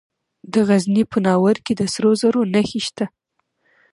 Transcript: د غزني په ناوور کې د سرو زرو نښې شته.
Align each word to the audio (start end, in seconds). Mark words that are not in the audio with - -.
د 0.53 0.53
غزني 0.67 1.03
په 1.11 1.17
ناوور 1.25 1.57
کې 1.65 1.73
د 1.79 1.81
سرو 1.93 2.11
زرو 2.21 2.41
نښې 2.53 2.79
شته. 2.87 3.05